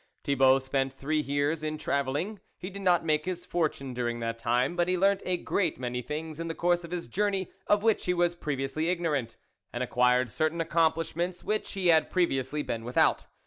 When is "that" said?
4.19-4.39